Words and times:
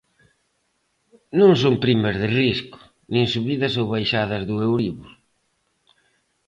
Non 1.39 1.51
son 1.61 1.75
primas 1.83 2.15
de 2.21 2.27
risco, 2.41 2.79
nin 3.13 3.25
subidas 3.33 3.73
ou 3.81 3.85
baixadas 3.93 4.43
do 4.49 4.55
Euribor. 4.67 5.11